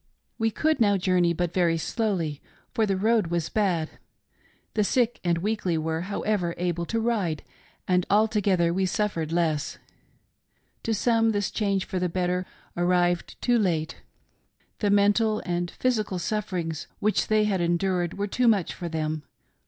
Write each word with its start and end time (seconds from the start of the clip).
"We 0.39 0.49
could 0.49 0.79
now 0.81 0.97
journey 0.97 1.31
but 1.31 1.53
very 1.53 1.77
slowly, 1.77 2.41
for 2.73 2.87
the 2.87 2.97
road 2.97 3.27
was 3.27 3.49
bad, 3.49 3.87
the 4.73 4.83
sick 4.83 5.19
and 5.23 5.37
weakly 5.37 5.77
were, 5.77 6.01
however, 6.01 6.55
able 6.57 6.87
to 6.87 6.99
ride, 6.99 7.43
and 7.87 8.07
altogether 8.09 8.73
we 8.73 8.87
suffered 8.87 9.31
less. 9.31 9.77
To 10.81 10.95
some 10.95 11.33
this 11.33 11.51
change 11.51 11.85
for 11.85 11.99
the 11.99 12.09
better 12.09 12.47
arrived 12.75 13.39
too 13.43 13.59
late— 13.59 13.97
the 14.79 14.89
mental 14.89 15.39
and 15.45 15.69
physical 15.69 16.17
sufferings 16.17 16.87
which 16.97 17.27
they 17.27 17.43
had 17.43 17.61
endured 17.61 18.17
were 18.17 18.25
too 18.25 18.47
much 18.47 18.73
for 18.73 18.89
them. 18.89 19.21